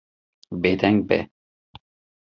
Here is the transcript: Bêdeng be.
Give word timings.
Bêdeng 0.61 0.99
be. 1.07 1.19